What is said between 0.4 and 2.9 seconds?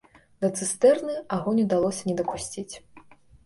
Да цыстэрны агонь удалося не дапусціць.